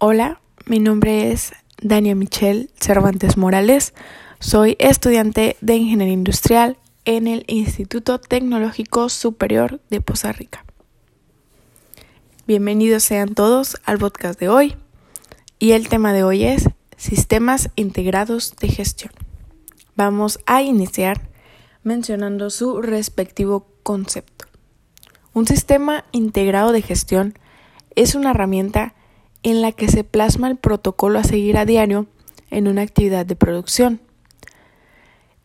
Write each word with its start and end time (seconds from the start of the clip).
Hola, 0.00 0.40
mi 0.66 0.78
nombre 0.78 1.32
es 1.32 1.52
Dania 1.82 2.14
Michelle 2.14 2.68
Cervantes 2.80 3.36
Morales. 3.36 3.94
Soy 4.38 4.76
estudiante 4.78 5.56
de 5.60 5.74
Ingeniería 5.74 6.14
Industrial 6.14 6.78
en 7.04 7.26
el 7.26 7.42
Instituto 7.48 8.20
Tecnológico 8.20 9.08
Superior 9.08 9.80
de 9.90 10.00
Poza 10.00 10.30
Rica. 10.30 10.64
Bienvenidos 12.46 13.02
sean 13.02 13.34
todos 13.34 13.76
al 13.82 13.98
podcast 13.98 14.38
de 14.38 14.48
hoy 14.48 14.76
y 15.58 15.72
el 15.72 15.88
tema 15.88 16.12
de 16.12 16.22
hoy 16.22 16.44
es 16.44 16.68
Sistemas 16.96 17.70
Integrados 17.74 18.54
de 18.54 18.68
Gestión. 18.68 19.10
Vamos 19.96 20.38
a 20.46 20.62
iniciar 20.62 21.28
mencionando 21.82 22.50
su 22.50 22.82
respectivo 22.82 23.66
concepto. 23.82 24.44
Un 25.32 25.48
sistema 25.48 26.04
integrado 26.12 26.70
de 26.70 26.82
gestión 26.82 27.36
es 27.96 28.14
una 28.14 28.30
herramienta 28.30 28.94
en 29.42 29.62
la 29.62 29.72
que 29.72 29.88
se 29.88 30.04
plasma 30.04 30.48
el 30.48 30.56
protocolo 30.56 31.18
a 31.18 31.24
seguir 31.24 31.56
a 31.56 31.64
diario 31.64 32.06
en 32.50 32.68
una 32.68 32.82
actividad 32.82 33.26
de 33.26 33.36
producción. 33.36 34.00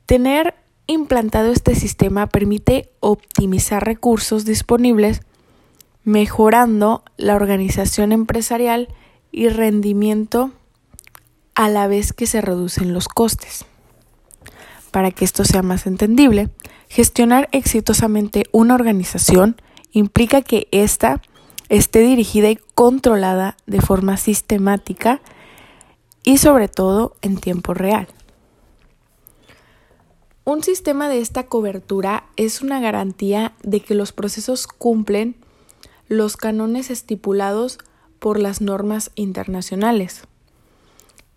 Tener 0.05 0.55
implantado 0.88 1.52
este 1.52 1.76
sistema 1.76 2.27
permite 2.27 2.91
optimizar 3.00 3.86
recursos 3.86 4.45
disponibles, 4.45 5.22
mejorando 6.03 7.03
la 7.17 7.36
organización 7.36 8.12
empresarial 8.12 8.90
y 9.31 9.50
rendimiento 9.50 10.52
a 11.55 11.70
la 11.70 11.88
vez 11.88 12.14
que 12.14 12.28
se 12.28 12.41
reducen 12.41 12.94
los 12.94 13.08
costes. 13.08 13.66
Para 14.91 15.12
que 15.12 15.25
esto 15.25 15.45
sea 15.45 15.64
más 15.64 15.88
entendible, 15.88 16.50
gestionar 16.89 17.50
exitosamente 17.52 18.44
una 18.52 18.75
organización 18.75 19.55
implica 19.91 20.41
que 20.41 20.67
ésta 20.72 21.22
esté 21.70 21.99
dirigida 21.99 22.49
y 22.49 22.58
controlada 22.76 23.58
de 23.66 23.81
forma 23.81 24.17
sistemática 24.17 25.22
y 26.23 26.38
sobre 26.38 26.67
todo 26.67 27.16
en 27.22 27.38
tiempo 27.38 27.73
real. 27.73 28.08
Un 30.45 30.61
sistema 30.61 31.08
de 31.08 31.19
esta 31.19 31.47
cobertura 31.47 32.25
es 32.36 32.61
una 32.61 32.81
garantía 32.81 33.53
de 33.64 33.80
que 33.80 33.95
los 33.95 34.11
procesos 34.11 34.67
cumplen 34.67 35.36
los 36.09 36.36
cánones 36.36 36.89
estipulados 36.89 37.78
por 38.19 38.39
las 38.39 38.59
normas 38.59 39.11
internacionales. 39.16 40.23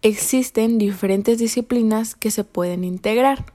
Existen 0.03 0.79
diferentes 0.79 1.39
disciplinas 1.39 2.15
que 2.15 2.31
se 2.31 2.45
pueden 2.45 2.85
integrar, 2.85 3.53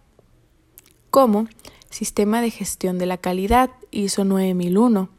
como 1.10 1.48
Sistema 1.90 2.42
de 2.42 2.50
Gestión 2.50 2.98
de 2.98 3.06
la 3.06 3.18
Calidad 3.18 3.72
ISO 3.92 4.24
9001, 4.24 5.10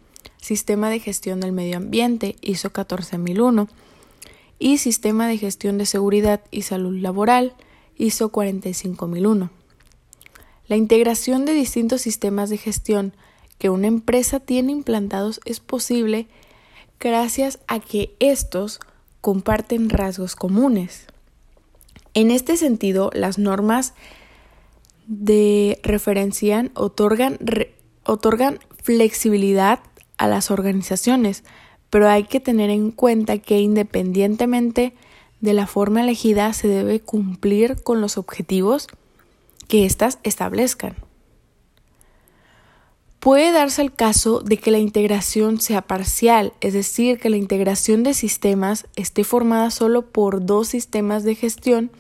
Sistema 0.43 0.91
de 0.91 0.99
Gestión 0.99 1.39
del 1.39 1.53
Medio 1.53 1.77
Ambiente 1.77 2.35
ISO 2.41 2.73
14001 2.73 3.69
y 4.59 4.79
Sistema 4.79 5.29
de 5.29 5.39
Gestión 5.39 5.79
de 5.79 5.87
Seguridad 5.87 6.41
y 6.51 6.63
Salud 6.63 6.99
Laboral 6.99 7.55
ISO 7.97 8.31
45001. 8.31 9.51
La 10.67 10.77
integración 10.77 11.45
de 11.45 11.55
distintos 11.55 12.03
sistemas 12.03 12.51
de 12.51 12.59
gestión 12.59 13.15
que 13.59 13.71
una 13.71 13.87
empresa 13.87 14.41
tiene 14.41 14.73
implantados 14.73 15.41
es 15.45 15.61
posible 15.61 16.27
gracias 16.99 17.61
a 17.69 17.79
que 17.79 18.17
estos 18.19 18.81
comparten 19.21 19.91
rasgos 19.91 20.35
comunes. 20.35 21.07
En 22.15 22.33
este 22.33 22.57
sentido, 22.57 23.13
las 23.15 23.39
normas 23.39 23.95
de 25.07 25.79
referencian 25.85 26.73
otorgan, 26.75 27.39
otorgan 28.05 28.59
flexibilidad 28.83 29.79
a 30.19 30.29
las 30.29 30.51
organizaciones, 30.51 31.45
pero 31.91 32.09
hay 32.09 32.25
que 32.25 32.41
tener 32.41 32.71
en 32.71 32.91
cuenta 32.91 33.39
que 33.39 33.61
independientemente 33.61 34.95
de 35.41 35.53
la 35.53 35.67
forma 35.67 36.03
elegida 36.03 36.53
se 36.53 36.69
debe 36.69 37.01
cumplir 37.01 37.83
con 37.83 38.01
los 38.01 38.17
objetivos 38.17 38.89
que 39.69 39.85
éstas 39.85 40.19
establezcan. 40.23 40.97
Puede 43.19 43.53
darse 43.53 43.83
el 43.83 43.93
caso 43.93 44.41
de 44.41 44.57
que 44.57 44.73
la 44.73 44.79
integración 44.79 45.61
sea 45.61 45.83
parcial, 45.83 46.55
es 46.61 46.73
decir, 46.73 47.21
que 47.21 47.31
la 47.31 47.37
integración 47.37 48.03
de 48.03 48.15
sistemas 48.15 48.87
esté 48.97 49.23
formada 49.23 49.71
solo 49.71 50.03
por 50.11 50.45
dos 50.45 50.69
sistemas 50.69 51.23
de 51.23 51.37
gestión 51.37 51.93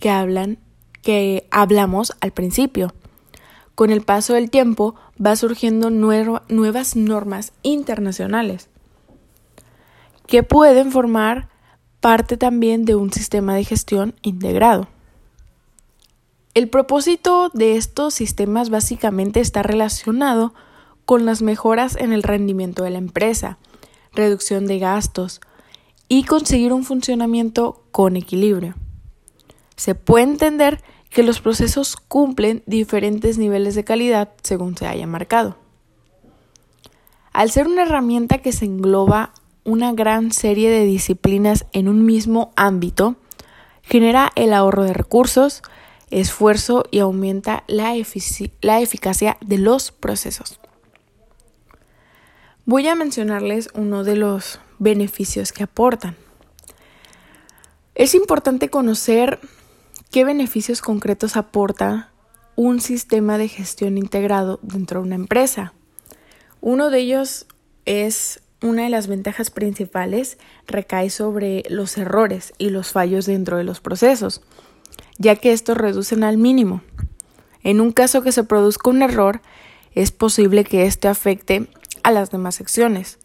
que 0.00 0.10
hablan 0.10 0.58
que 1.02 1.46
hablamos 1.50 2.14
al 2.20 2.32
principio. 2.32 2.94
Con 3.74 3.90
el 3.90 4.02
paso 4.02 4.34
del 4.34 4.50
tiempo 4.50 4.94
va 5.24 5.36
surgiendo 5.36 5.90
nuevas 5.90 6.96
normas 6.96 7.52
internacionales 7.62 8.68
que 10.26 10.42
pueden 10.42 10.90
formar 10.90 11.48
parte 12.00 12.36
también 12.36 12.84
de 12.84 12.94
un 12.94 13.12
sistema 13.12 13.54
de 13.54 13.64
gestión 13.64 14.14
integrado. 14.22 14.88
El 16.54 16.68
propósito 16.68 17.50
de 17.52 17.76
estos 17.76 18.14
sistemas 18.14 18.70
básicamente 18.70 19.40
está 19.40 19.62
relacionado 19.62 20.54
con 21.04 21.26
las 21.26 21.42
mejoras 21.42 21.96
en 21.96 22.12
el 22.12 22.22
rendimiento 22.22 22.84
de 22.84 22.90
la 22.90 22.98
empresa, 22.98 23.58
reducción 24.12 24.66
de 24.66 24.78
gastos 24.78 25.40
y 26.08 26.24
conseguir 26.24 26.72
un 26.72 26.84
funcionamiento 26.84 27.82
con 27.90 28.16
equilibrio. 28.16 28.74
Se 29.76 29.94
puede 29.94 30.24
entender 30.24 30.82
que 31.14 31.22
los 31.22 31.40
procesos 31.40 31.96
cumplen 31.96 32.64
diferentes 32.66 33.38
niveles 33.38 33.76
de 33.76 33.84
calidad 33.84 34.30
según 34.42 34.76
se 34.76 34.88
haya 34.88 35.06
marcado. 35.06 35.56
Al 37.32 37.52
ser 37.52 37.68
una 37.68 37.82
herramienta 37.82 38.38
que 38.38 38.50
se 38.50 38.64
engloba 38.64 39.32
una 39.62 39.92
gran 39.92 40.32
serie 40.32 40.70
de 40.70 40.84
disciplinas 40.84 41.66
en 41.72 41.88
un 41.88 42.04
mismo 42.04 42.52
ámbito, 42.56 43.14
genera 43.82 44.32
el 44.34 44.52
ahorro 44.52 44.82
de 44.82 44.92
recursos, 44.92 45.62
esfuerzo 46.10 46.84
y 46.90 46.98
aumenta 46.98 47.62
la, 47.68 47.94
la 48.60 48.80
eficacia 48.80 49.36
de 49.40 49.58
los 49.58 49.92
procesos. 49.92 50.58
Voy 52.66 52.88
a 52.88 52.96
mencionarles 52.96 53.68
uno 53.74 54.02
de 54.02 54.16
los 54.16 54.58
beneficios 54.80 55.52
que 55.52 55.62
aportan. 55.62 56.16
Es 57.94 58.16
importante 58.16 58.68
conocer 58.68 59.38
¿Qué 60.14 60.24
beneficios 60.24 60.80
concretos 60.80 61.36
aporta 61.36 62.12
un 62.54 62.80
sistema 62.80 63.36
de 63.36 63.48
gestión 63.48 63.98
integrado 63.98 64.60
dentro 64.62 65.00
de 65.00 65.06
una 65.08 65.16
empresa? 65.16 65.74
Uno 66.60 66.90
de 66.90 67.00
ellos 67.00 67.46
es 67.84 68.40
una 68.62 68.84
de 68.84 68.90
las 68.90 69.08
ventajas 69.08 69.50
principales 69.50 70.38
recae 70.68 71.10
sobre 71.10 71.64
los 71.68 71.98
errores 71.98 72.54
y 72.58 72.70
los 72.70 72.92
fallos 72.92 73.26
dentro 73.26 73.56
de 73.56 73.64
los 73.64 73.80
procesos, 73.80 74.40
ya 75.18 75.34
que 75.34 75.52
estos 75.52 75.76
reducen 75.76 76.22
al 76.22 76.38
mínimo. 76.38 76.82
En 77.64 77.80
un 77.80 77.90
caso 77.90 78.22
que 78.22 78.30
se 78.30 78.44
produzca 78.44 78.90
un 78.90 79.02
error, 79.02 79.42
es 79.96 80.12
posible 80.12 80.62
que 80.62 80.86
éste 80.86 81.08
afecte 81.08 81.66
a 82.04 82.12
las 82.12 82.30
demás 82.30 82.54
secciones. 82.54 83.18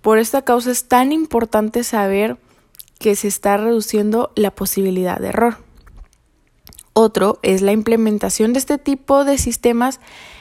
Por 0.00 0.20
esta 0.20 0.42
causa 0.42 0.70
es 0.70 0.86
tan 0.86 1.10
importante 1.10 1.82
saber 1.82 2.36
que 3.00 3.16
se 3.16 3.26
está 3.26 3.56
reduciendo 3.56 4.30
la 4.36 4.52
posibilidad 4.52 5.18
de 5.18 5.30
error. 5.30 5.69
Otro 7.00 7.38
es 7.40 7.62
la 7.62 7.72
implementación 7.72 8.52
de 8.52 8.58
este 8.58 8.76
tipo 8.76 9.24
de 9.24 9.38
sistemas 9.38 10.00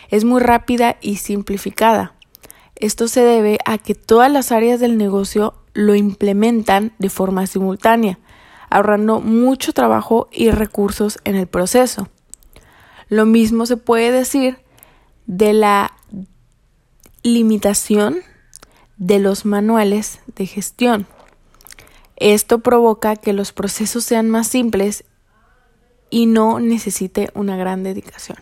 es 0.10 0.26
muy 0.26 0.42
rápida 0.42 0.98
y 1.00 1.16
simplificada. 1.16 2.16
Esto 2.76 3.08
se 3.08 3.22
debe 3.22 3.60
a 3.64 3.78
que 3.78 3.96
todas 3.96 4.30
las 4.30 4.52
áreas 4.52 4.82
del 4.82 4.98
negocio 4.98 5.54
lo 5.74 5.96
implementan 5.96 6.92
de 7.00 7.10
forma 7.10 7.48
simultánea, 7.48 8.20
ahorrando 8.70 9.22
mucho 9.22 9.72
trabajo 9.72 10.28
y 10.34 10.52
recursos 10.52 11.20
en 11.24 11.38
el 11.38 11.48
proceso. 11.48 12.10
Lo 13.08 13.26
mismo 13.26 13.66
se 13.66 13.78
puede 13.78 14.12
decir 14.12 14.60
de 15.28 15.54
la 15.54 15.94
limitación 17.24 18.18
de 18.98 19.20
los 19.20 19.46
manuales 19.46 20.20
de 20.36 20.46
gestión. 20.46 21.08
Esto 22.18 22.60
provoca 22.60 23.16
que 23.16 23.32
los 23.32 23.54
procesos 23.54 24.04
sean 24.04 24.30
más 24.30 24.48
simples 24.48 25.06
y 26.10 26.26
no 26.26 26.60
necesite 26.60 27.30
una 27.34 27.56
gran 27.56 27.84
dedicación. 27.84 28.38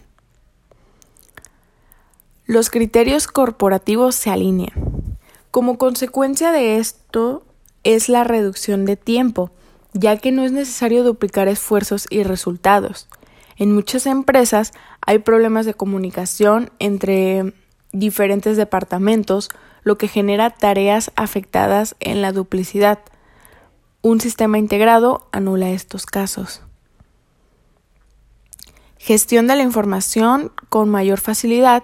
Los 2.45 2.69
criterios 2.69 3.27
corporativos 3.27 4.15
se 4.15 4.29
alinean. 4.29 5.17
Como 5.51 5.77
consecuencia 5.77 6.51
de 6.51 6.77
esto 6.77 7.43
es 7.83 8.09
la 8.09 8.23
reducción 8.23 8.85
de 8.85 8.95
tiempo, 8.95 9.51
ya 9.93 10.17
que 10.17 10.31
no 10.31 10.43
es 10.43 10.51
necesario 10.51 11.03
duplicar 11.03 11.47
esfuerzos 11.47 12.07
y 12.09 12.23
resultados. 12.23 13.07
En 13.57 13.73
muchas 13.73 14.05
empresas 14.05 14.71
hay 15.01 15.19
problemas 15.19 15.65
de 15.65 15.73
comunicación 15.73 16.69
entre 16.79 17.53
diferentes 17.91 18.55
departamentos, 18.55 19.49
lo 19.83 19.97
que 19.97 20.07
genera 20.07 20.51
tareas 20.51 21.11
afectadas 21.15 21.95
en 21.99 22.21
la 22.21 22.31
duplicidad. 22.31 22.99
Un 24.01 24.21
sistema 24.21 24.57
integrado 24.57 25.27
anula 25.31 25.71
estos 25.71 26.05
casos. 26.05 26.61
Gestión 29.07 29.48
de 29.48 29.56
la 29.56 29.63
información 29.63 30.51
con 30.68 30.89
mayor 30.89 31.21
facilidad, 31.21 31.83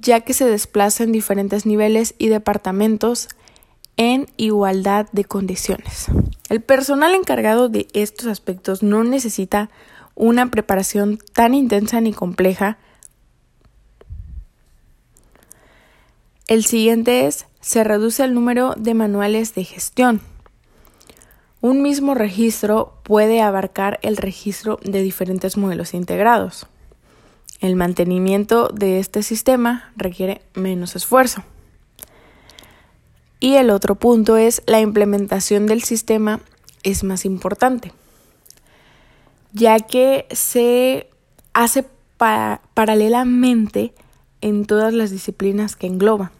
ya 0.00 0.22
que 0.22 0.34
se 0.34 0.46
desplaza 0.46 1.04
en 1.04 1.12
diferentes 1.12 1.64
niveles 1.64 2.16
y 2.18 2.26
departamentos 2.26 3.28
en 3.96 4.26
igualdad 4.36 5.06
de 5.12 5.24
condiciones. 5.24 6.06
El 6.48 6.62
personal 6.62 7.14
encargado 7.14 7.68
de 7.68 7.86
estos 7.92 8.26
aspectos 8.26 8.82
no 8.82 9.04
necesita 9.04 9.70
una 10.16 10.50
preparación 10.50 11.20
tan 11.32 11.54
intensa 11.54 12.00
ni 12.00 12.12
compleja. 12.12 12.78
El 16.48 16.64
siguiente 16.64 17.28
es, 17.28 17.46
se 17.60 17.84
reduce 17.84 18.24
el 18.24 18.34
número 18.34 18.74
de 18.76 18.94
manuales 18.94 19.54
de 19.54 19.62
gestión. 19.62 20.20
Un 21.60 21.82
mismo 21.82 22.14
registro 22.14 22.98
puede 23.02 23.40
abarcar 23.40 23.98
el 24.02 24.16
registro 24.16 24.78
de 24.82 25.02
diferentes 25.02 25.56
modelos 25.56 25.94
integrados. 25.94 26.66
El 27.60 27.76
mantenimiento 27.76 28.68
de 28.68 28.98
este 28.98 29.22
sistema 29.22 29.90
requiere 29.96 30.42
menos 30.54 30.94
esfuerzo. 30.96 31.42
Y 33.40 33.54
el 33.54 33.70
otro 33.70 33.94
punto 33.94 34.36
es 34.36 34.62
la 34.66 34.80
implementación 34.80 35.66
del 35.66 35.82
sistema 35.82 36.40
es 36.82 37.04
más 37.04 37.24
importante, 37.24 37.92
ya 39.52 39.78
que 39.80 40.26
se 40.30 41.08
hace 41.52 41.84
paralelamente 42.74 43.92
en 44.40 44.66
todas 44.66 44.92
las 44.94 45.10
disciplinas 45.10 45.74
que 45.76 45.86
engloba. 45.86 46.32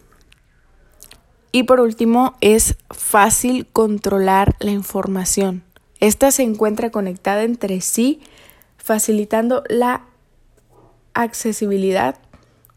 Y 1.57 1.63
por 1.63 1.79
último, 1.79 2.35
es 2.39 2.77
fácil 2.91 3.65
controlar 3.65 4.55
la 4.59 4.69
información. 4.69 5.63
Esta 5.99 6.29
se 6.29 6.43
encuentra 6.43 6.91
conectada 6.91 7.41
entre 7.41 7.81
sí, 7.81 8.21
facilitando 8.77 9.63
la 9.67 10.03
accesibilidad 11.15 12.19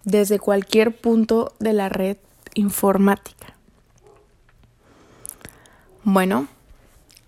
desde 0.05 0.39
cualquier 0.39 0.97
punto 0.97 1.53
de 1.59 1.75
la 1.75 1.91
red 1.91 2.17
informática. 2.55 3.55
Bueno, 6.03 6.47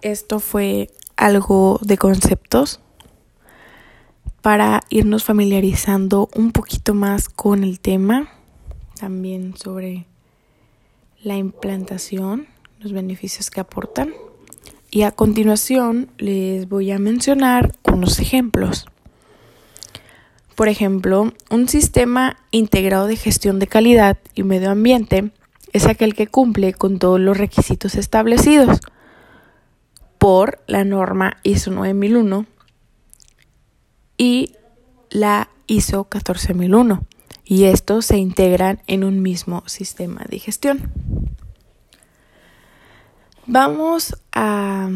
esto 0.01 0.41
fue 0.41 0.91
algo 1.17 1.79
de 1.83 1.99
conceptos 1.99 2.81
para 4.41 4.81
irnos 4.89 5.25
familiarizando 5.25 6.31
un 6.35 6.53
poquito 6.53 6.95
más 6.95 7.29
con 7.29 7.63
el 7.63 7.79
tema, 7.79 8.31
también 8.99 9.55
sobre 9.55 10.07
la 11.23 11.37
implantación, 11.37 12.49
los 12.81 12.93
beneficios 12.93 13.51
que 13.51 13.61
aportan. 13.61 14.13
Y 14.91 15.03
a 15.03 15.13
continuación 15.13 16.11
les 16.19 16.69
voy 16.69 16.91
a 16.91 16.99
mencionar 16.99 17.75
unos 17.85 18.19
ejemplos. 18.19 18.87
Por 20.55 20.69
ejemplo, 20.69 21.33
un 21.51 21.69
sistema 21.69 22.37
integrado 22.51 23.07
de 23.07 23.17
gestión 23.17 23.59
de 23.59 23.67
calidad 23.67 24.19
y 24.35 24.43
medio 24.43 24.71
ambiente 24.71 25.31
es 25.73 25.87
aquel 25.87 26.15
que 26.15 26.27
cumple 26.27 26.75
con 26.75 26.99
todos 26.99 27.19
los 27.19 27.39
requisitos 27.39 27.95
establecidos 27.95 28.81
por 30.19 30.61
la 30.67 30.85
norma 30.85 31.39
ISO 31.43 31.71
9001 31.71 32.47
y 34.19 34.53
la 35.11 35.49
ISO 35.67 36.05
14001 36.05 37.03
y 37.45 37.65
estos 37.65 38.07
se 38.07 38.19
integran 38.19 38.81
en 38.87 39.05
un 39.05 39.21
mismo 39.21 39.63
sistema 39.67 40.25
de 40.29 40.39
gestión. 40.39 40.93
Vamos 43.47 44.17
a, 44.33 44.89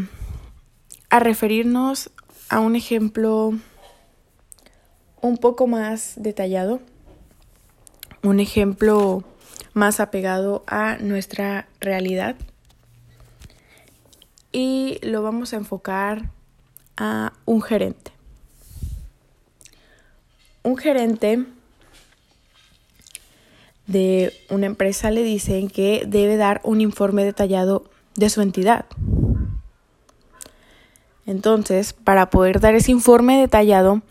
a 1.10 1.19
referirnos 1.19 2.10
a 2.48 2.60
un 2.60 2.76
ejemplo 2.76 3.52
un 5.20 5.37
poco 5.38 5.66
más 5.66 6.12
detallado, 6.14 6.81
un 8.22 8.38
ejemplo 8.38 9.25
más 9.75 9.98
apegado 9.98 10.62
a 10.69 10.96
nuestra 10.98 11.66
realidad 11.81 12.37
y 14.52 15.00
lo 15.02 15.25
vamos 15.25 15.52
a 15.52 15.56
enfocar 15.56 16.31
a 16.96 17.32
un 17.46 17.62
gerente. 17.62 18.12
Un 20.62 20.76
gerente 20.76 21.46
de 23.88 24.32
una 24.50 24.66
empresa 24.66 25.10
le 25.10 25.25
dicen 25.25 25.69
que 25.69 26.04
debe 26.06 26.37
dar 26.37 26.60
un 26.62 26.81
informe 26.81 27.25
detallado 27.25 27.90
de 28.16 28.30
su 28.30 28.40
entidad. 28.40 28.86
Entonces, 31.26 31.92
para 31.92 32.30
poder 32.30 32.60
dar 32.60 32.74
ese 32.74 32.92
informe 32.92 33.38
detallado, 33.38 34.02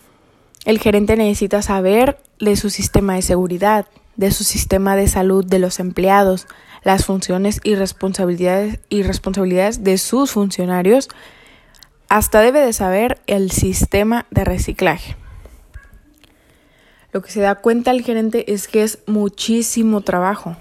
el 0.66 0.80
gerente 0.80 1.16
necesita 1.16 1.62
saber 1.62 2.18
de 2.40 2.56
su 2.56 2.70
sistema 2.70 3.16
de 3.16 3.22
seguridad, 3.22 3.86
de 4.18 4.32
su 4.32 4.44
sistema 4.44 4.96
de 4.96 5.08
salud 5.08 5.46
de 5.46 5.60
los 5.60 5.80
empleados, 5.80 6.48
las 6.84 7.06
funciones 7.06 7.60
y 7.64 7.76
responsabilidades, 7.76 8.80
y 8.90 9.04
responsabilidades 9.04 9.84
de 9.84 9.98
sus 9.98 10.32
funcionarios, 10.32 11.10
hasta 12.10 12.42
debe 12.42 12.60
de 12.60 12.74
saber 12.74 13.20
el 13.28 13.52
sistema 13.52 14.26
de 14.30 14.44
reciclaje. 14.44 15.16
Lo 17.12 17.22
que 17.22 17.32
se 17.32 17.40
da 17.40 17.56
cuenta 17.56 17.92
el 17.92 18.04
gerente 18.04 18.54
es 18.54 18.68
que 18.68 18.84
es 18.84 19.00
muchísimo 19.08 20.02
trabajo. 20.02 20.58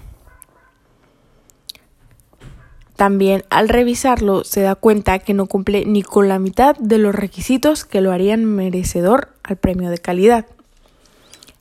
También 2.95 3.43
al 3.49 3.67
revisarlo 3.67 4.43
se 4.43 4.61
da 4.61 4.75
cuenta 4.75 5.19
que 5.19 5.33
no 5.33 5.47
cumple 5.47 5.85
ni 5.85 6.01
con 6.01 6.29
la 6.29 6.39
mitad 6.39 6.77
de 6.77 6.97
los 6.97 7.13
requisitos 7.13 7.83
que 7.83 8.01
lo 8.01 8.11
harían 8.11 8.45
merecedor 8.45 9.33
al 9.43 9.57
premio 9.57 9.89
de 9.89 9.97
calidad. 9.97 10.45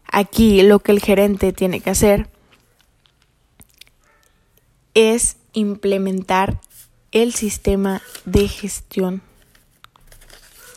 Aquí 0.06 0.62
lo 0.62 0.78
que 0.78 0.92
el 0.92 1.00
gerente 1.00 1.52
tiene 1.52 1.80
que 1.80 1.90
hacer 1.90 2.28
es 4.94 5.36
implementar 5.52 6.60
el 7.10 7.32
sistema 7.32 8.00
de 8.24 8.46
gestión 8.46 9.22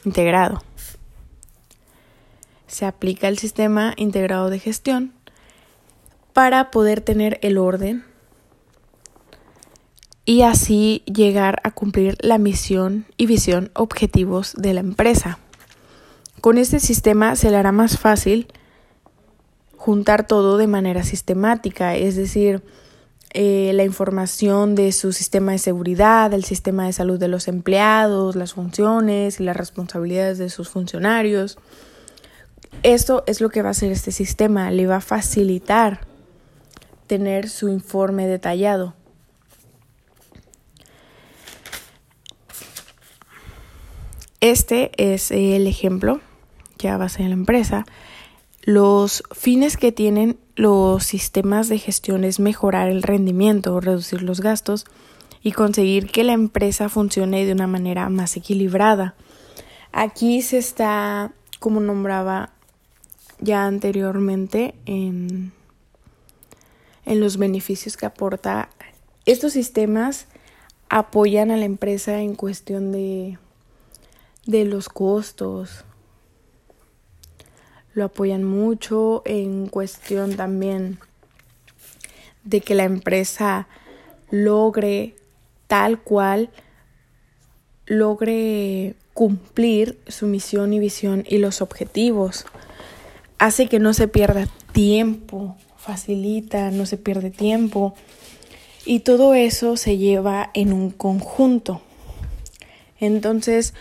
integrado. 0.05 0.63
Se 2.65 2.85
aplica 2.85 3.27
el 3.27 3.37
sistema 3.37 3.93
integrado 3.95 4.49
de 4.49 4.57
gestión 4.57 5.13
para 6.33 6.71
poder 6.71 7.01
tener 7.01 7.39
el 7.43 7.59
orden 7.59 8.03
y 10.27 10.41
así 10.41 11.03
llegar 11.05 11.61
a 11.63 11.71
cumplir 11.71 12.17
la 12.19 12.37
misión 12.37 13.05
y 13.15 13.27
visión 13.27 13.71
objetivos 13.73 14.53
de 14.57 14.73
la 14.73 14.81
empresa. 14.81 15.39
Con 16.41 16.57
este 16.57 16.81
sistema 16.81 17.37
se 17.37 17.49
le 17.49 17.55
hará 17.55 17.71
más 17.71 17.97
fácil 17.97 18.47
juntar 19.77 20.27
todo 20.27 20.57
de 20.57 20.67
manera 20.67 21.03
sistemática, 21.03 21.95
es 21.95 22.17
decir, 22.17 22.61
eh, 23.33 23.71
la 23.73 23.85
información 23.85 24.75
de 24.75 24.91
su 24.91 25.13
sistema 25.13 25.53
de 25.53 25.59
seguridad, 25.59 26.33
el 26.33 26.43
sistema 26.43 26.85
de 26.85 26.91
salud 26.91 27.17
de 27.17 27.29
los 27.29 27.47
empleados, 27.47 28.35
las 28.35 28.51
funciones 28.51 29.39
y 29.39 29.43
las 29.43 29.55
responsabilidades 29.55 30.37
de 30.39 30.49
sus 30.49 30.67
funcionarios. 30.67 31.57
Esto 32.83 33.23
es 33.27 33.39
lo 33.39 33.49
que 33.49 33.61
va 33.61 33.69
a 33.69 33.71
hacer 33.71 33.93
este 33.93 34.11
sistema, 34.11 34.71
le 34.71 34.87
va 34.87 34.97
a 34.97 35.01
facilitar 35.01 36.01
tener 37.07 37.47
su 37.47 37.69
informe 37.69 38.27
detallado. 38.27 38.93
Este 44.39 44.91
es 44.97 45.31
el 45.31 45.65
ejemplo, 45.65 46.21
ya 46.77 46.97
va 46.97 47.05
a 47.05 47.09
ser 47.09 47.25
la 47.25 47.33
empresa. 47.33 47.85
Los 48.61 49.23
fines 49.31 49.77
que 49.77 49.91
tienen 49.91 50.37
los 50.55 51.03
sistemas 51.05 51.69
de 51.69 51.79
gestión 51.79 52.23
es 52.23 52.39
mejorar 52.39 52.89
el 52.89 53.01
rendimiento, 53.01 53.79
reducir 53.79 54.21
los 54.21 54.41
gastos 54.41 54.85
y 55.41 55.53
conseguir 55.53 56.11
que 56.11 56.23
la 56.23 56.33
empresa 56.33 56.87
funcione 56.87 57.45
de 57.45 57.53
una 57.53 57.65
manera 57.65 58.09
más 58.09 58.37
equilibrada. 58.37 59.15
Aquí 59.91 60.43
se 60.43 60.59
está, 60.59 61.31
como 61.59 61.79
nombraba 61.79 62.51
ya 63.39 63.65
anteriormente, 63.65 64.75
en, 64.85 65.51
en 67.05 67.19
los 67.19 67.37
beneficios 67.37 67.97
que 67.97 68.05
aporta. 68.05 68.69
Estos 69.25 69.53
sistemas 69.53 70.27
apoyan 70.89 71.49
a 71.49 71.57
la 71.57 71.65
empresa 71.65 72.19
en 72.19 72.35
cuestión 72.35 72.91
de 72.91 73.39
de 74.47 74.65
los 74.65 74.89
costos. 74.89 75.85
Lo 77.93 78.05
apoyan 78.05 78.43
mucho 78.43 79.21
en 79.25 79.67
cuestión 79.67 80.35
también 80.35 80.99
de 82.43 82.61
que 82.61 82.73
la 82.73 82.85
empresa 82.85 83.67
logre 84.31 85.15
tal 85.67 85.99
cual, 86.01 86.49
logre 87.85 88.95
cumplir 89.13 89.99
su 90.07 90.27
misión 90.27 90.73
y 90.73 90.79
visión 90.79 91.25
y 91.27 91.37
los 91.39 91.61
objetivos. 91.61 92.45
Hace 93.39 93.67
que 93.67 93.79
no 93.79 93.93
se 93.93 94.07
pierda 94.07 94.47
tiempo, 94.71 95.57
facilita, 95.77 96.71
no 96.71 96.85
se 96.85 96.97
pierde 96.97 97.31
tiempo. 97.31 97.95
Y 98.85 99.01
todo 99.01 99.33
eso 99.33 99.75
se 99.75 99.97
lleva 99.97 100.49
en 100.53 100.71
un 100.71 100.91
conjunto. 100.91 101.81
Entonces, 102.99 103.73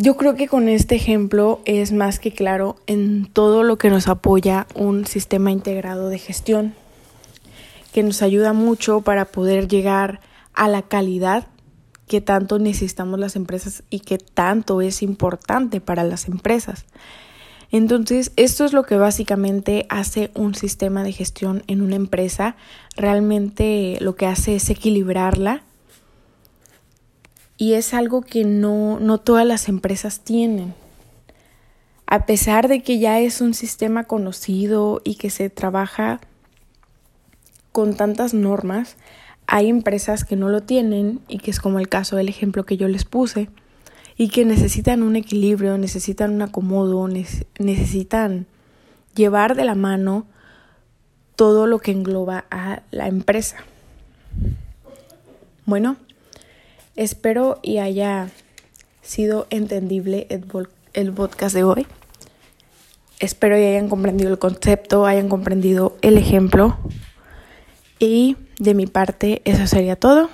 yo 0.00 0.16
creo 0.16 0.36
que 0.36 0.46
con 0.46 0.68
este 0.68 0.94
ejemplo 0.94 1.60
es 1.64 1.90
más 1.90 2.20
que 2.20 2.30
claro 2.30 2.76
en 2.86 3.26
todo 3.26 3.64
lo 3.64 3.78
que 3.78 3.90
nos 3.90 4.06
apoya 4.06 4.68
un 4.76 5.06
sistema 5.06 5.50
integrado 5.50 6.08
de 6.08 6.20
gestión, 6.20 6.72
que 7.92 8.04
nos 8.04 8.22
ayuda 8.22 8.52
mucho 8.52 9.00
para 9.00 9.24
poder 9.24 9.66
llegar 9.66 10.20
a 10.54 10.68
la 10.68 10.82
calidad 10.82 11.48
qué 12.06 12.20
tanto 12.20 12.60
necesitamos 12.60 13.18
las 13.18 13.34
empresas 13.34 13.82
y 13.90 14.00
qué 14.00 14.18
tanto 14.18 14.82
es 14.82 15.02
importante 15.02 15.80
para 15.80 16.04
las 16.04 16.28
empresas. 16.28 16.86
Entonces, 17.72 18.30
esto 18.36 18.64
es 18.64 18.72
lo 18.72 18.84
que 18.84 18.96
básicamente 18.96 19.84
hace 19.90 20.30
un 20.34 20.54
sistema 20.54 21.02
de 21.02 21.12
gestión 21.12 21.64
en 21.66 21.82
una 21.82 21.96
empresa. 21.96 22.54
Realmente 22.96 23.98
lo 24.00 24.14
que 24.14 24.26
hace 24.26 24.54
es 24.54 24.70
equilibrarla 24.70 25.64
y 27.58 27.74
es 27.74 27.92
algo 27.92 28.22
que 28.22 28.44
no, 28.44 29.00
no 29.00 29.18
todas 29.18 29.44
las 29.44 29.68
empresas 29.68 30.20
tienen. 30.20 30.74
A 32.06 32.24
pesar 32.24 32.68
de 32.68 32.82
que 32.82 32.98
ya 33.00 33.20
es 33.20 33.42
un 33.42 33.52
sistema 33.52 34.04
conocido 34.04 35.02
y 35.04 35.16
que 35.16 35.28
se 35.28 35.50
trabaja 35.50 36.20
con 37.72 37.94
tantas 37.96 38.32
normas, 38.32 38.96
hay 39.46 39.68
empresas 39.68 40.24
que 40.24 40.36
no 40.36 40.48
lo 40.48 40.62
tienen 40.62 41.20
y 41.26 41.38
que 41.38 41.50
es 41.50 41.58
como 41.58 41.80
el 41.80 41.88
caso 41.88 42.16
del 42.16 42.28
ejemplo 42.28 42.64
que 42.64 42.76
yo 42.76 42.86
les 42.86 43.04
puse 43.04 43.50
y 44.16 44.28
que 44.28 44.44
necesitan 44.44 45.02
un 45.02 45.16
equilibrio, 45.16 45.76
necesitan 45.78 46.32
un 46.32 46.42
acomodo, 46.42 47.08
necesitan 47.58 48.46
llevar 49.14 49.56
de 49.56 49.64
la 49.64 49.74
mano 49.74 50.26
todo 51.34 51.66
lo 51.66 51.78
que 51.80 51.90
engloba 51.90 52.44
a 52.50 52.82
la 52.90 53.08
empresa. 53.08 53.56
Bueno, 55.66 55.96
espero 56.98 57.60
y 57.62 57.78
haya 57.78 58.28
sido 59.02 59.46
entendible 59.50 60.26
el, 60.30 60.44
el 60.92 61.12
podcast 61.12 61.54
de 61.54 61.62
hoy. 61.62 61.86
Espero 63.20 63.58
y 63.58 63.64
hayan 63.64 63.88
comprendido 63.88 64.30
el 64.30 64.38
concepto, 64.38 65.06
hayan 65.06 65.28
comprendido 65.28 65.96
el 66.02 66.18
ejemplo. 66.18 66.76
Y 68.00 68.36
de 68.58 68.74
mi 68.74 68.86
parte, 68.86 69.42
eso 69.44 69.66
sería 69.66 69.96
todo. 69.96 70.28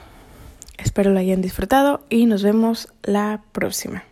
Espero 0.78 1.10
lo 1.10 1.20
hayan 1.20 1.42
disfrutado 1.42 2.00
y 2.08 2.26
nos 2.26 2.42
vemos 2.42 2.88
la 3.02 3.42
próxima. 3.52 4.04